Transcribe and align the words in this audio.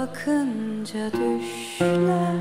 Bakınca 0.00 1.12
düşler. 1.12 2.34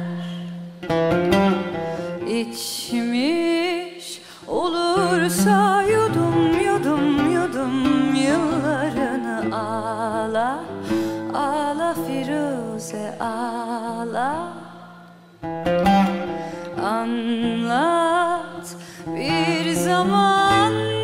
İçmiş 2.28 4.22
olursa 4.48 5.84
yudum 5.84 6.60
yudum 6.66 7.32
yudum 7.32 8.16
Yıllarını 8.16 9.56
ağla 9.56 10.60
Ağla 11.34 11.96
Firuze 12.08 13.18
ağla. 13.20 14.54
Anlat 16.84 18.76
bir 19.08 19.72
zaman 19.72 20.99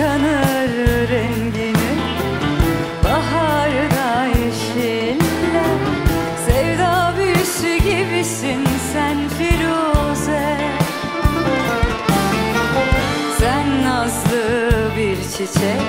Kıskanır 0.00 1.08
rengini. 1.08 1.92
Baharda 3.04 4.26
yeşiller 4.26 5.80
Sevda 6.46 7.14
büyüsü 7.18 7.76
gibisin 7.76 8.68
sen 8.92 9.16
Firuze. 9.28 10.56
Sen 13.38 13.84
nazlı 13.84 14.70
bir 14.96 15.16
çiçek 15.16 15.82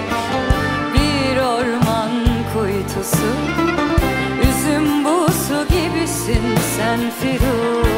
Bir 0.93 1.37
orman 1.37 2.11
kuytusu. 2.53 3.31
Üzüm 4.41 5.05
buzu 5.05 5.67
gibisin 5.67 6.57
sen 6.77 6.99
Firuze 7.21 7.90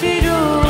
sen 0.00 0.61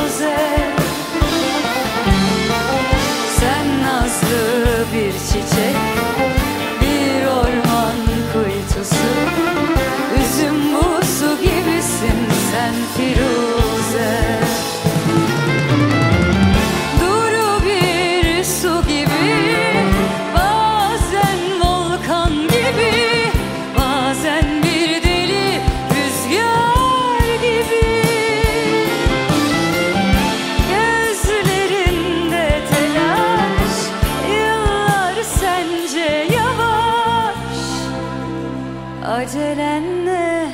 Acelenle 39.23 40.49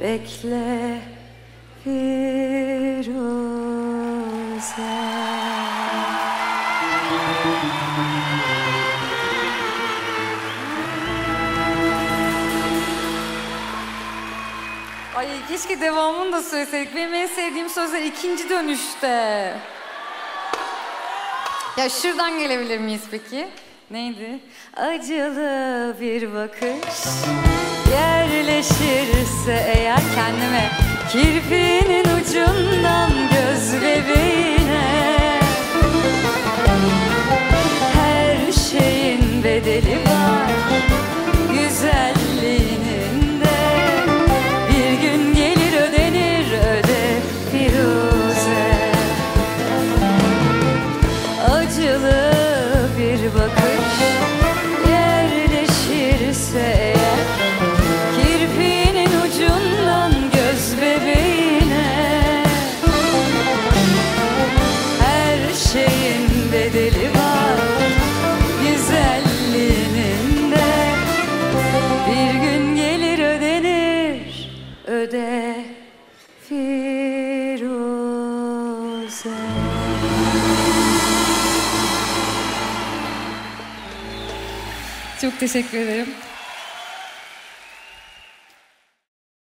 bekle 0.00 0.98
Firuze 1.84 3.14
Ay 15.16 15.28
keşke 15.48 15.80
devamını 15.80 16.32
da 16.32 16.42
söyleseydik. 16.42 16.96
Benim 16.96 17.14
en 17.14 17.26
sevdiğim 17.26 17.68
sözler 17.68 18.02
ikinci 18.02 18.50
dönüşte. 18.50 19.54
Ya 21.76 21.88
şuradan 21.88 22.38
gelebilir 22.38 22.78
miyiz 22.78 23.02
peki? 23.10 23.48
Neydi? 23.90 24.38
Acılı 24.76 25.96
bir 26.00 26.34
bakış 26.34 27.73
yerleşirse 27.92 29.72
eğer 29.76 30.02
kendime 30.14 30.70
Kirpinin 31.12 32.04
ucundan 32.04 33.10
göz 33.10 33.82
bebeğine. 33.82 35.40
Her 37.94 38.52
şeyin 38.52 39.44
bedeli 39.44 39.96
var 39.96 40.50
güzelliğinin 41.52 43.40
de. 43.40 43.60
Bir 44.68 45.02
gün 45.02 45.34
gelir 45.34 45.72
ödenir 45.88 46.52
öde 46.52 47.20
Firuze. 47.52 48.92
Acılı 51.50 52.32
bir 52.98 53.34
bakış 53.34 54.13
öde 74.86 75.64
Firuze 76.48 77.64
Çok 85.20 85.40
teşekkür 85.40 85.78
ederim. 85.78 86.08